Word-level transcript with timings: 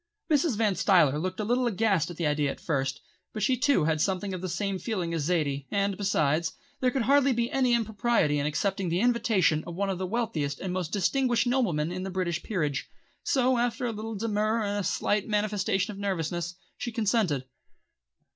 Mrs. 0.31 0.57
Van 0.57 0.73
Stuyler 0.73 1.19
looked 1.21 1.39
a 1.39 1.43
little 1.43 1.67
aghast 1.67 2.09
at 2.09 2.17
the 2.17 2.25
idea 2.25 2.49
at 2.49 2.59
first, 2.59 3.01
but 3.33 3.43
she 3.43 3.55
too 3.55 3.83
had 3.83 4.01
something 4.01 4.33
of 4.33 4.41
the 4.41 4.49
same 4.49 4.79
feeling 4.79 5.13
as 5.13 5.25
Zaidie, 5.29 5.67
and 5.69 5.95
besides, 5.95 6.53
there 6.79 6.89
could 6.89 7.03
hardly 7.03 7.33
be 7.33 7.51
any 7.51 7.75
impropriety 7.75 8.39
in 8.39 8.47
accepting 8.47 8.89
the 8.89 8.99
invitation 8.99 9.63
of 9.67 9.75
one 9.75 9.91
of 9.91 9.99
the 9.99 10.07
wealthiest 10.07 10.59
and 10.59 10.73
most 10.73 10.91
distinguished 10.91 11.45
noblemen 11.45 11.91
in 11.91 12.01
the 12.01 12.09
British 12.09 12.41
Peerage. 12.41 12.89
So, 13.21 13.59
after 13.59 13.85
a 13.85 13.91
little 13.91 14.15
demur 14.15 14.63
and 14.63 14.79
a 14.79 14.83
slight 14.83 15.27
manifestation 15.27 15.91
of 15.91 15.99
nervousness, 15.99 16.55
she 16.77 16.91
consented. 16.91 17.45